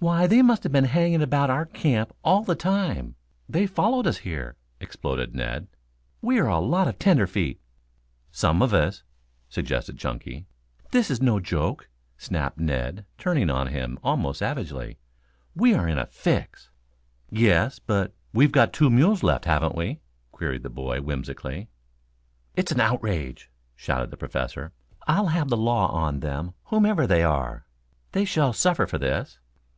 [0.00, 3.14] "Why, they must have been hanging about our camp all the time.
[3.48, 5.66] They followed us here," exploded Ned.
[6.20, 7.58] "We are a lot of tenderfeet."
[8.30, 9.02] "Some of us,"
[9.48, 10.44] suggested Chunky.
[10.90, 11.88] "This is no joke,"
[12.18, 14.98] snapped Ned, turning on him almost savagely.
[15.56, 16.68] "We are in a fix."
[17.30, 20.00] "Yes, but we've got two mules left, haven't we,"
[20.32, 21.70] queried the boy whimsically.
[22.54, 24.70] "It's an outrage!" shouted the Professor.
[25.06, 27.64] "I'll have the law on them whoever they are.
[28.12, 29.38] They shall suffer for this!"